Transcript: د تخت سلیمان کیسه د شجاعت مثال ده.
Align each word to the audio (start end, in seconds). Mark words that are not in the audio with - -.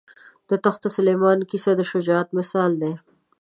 د 0.49 0.51
تخت 0.65 0.83
سلیمان 0.97 1.39
کیسه 1.49 1.71
د 1.75 1.81
شجاعت 1.91 2.27
مثال 2.39 2.71
ده. 2.81 2.91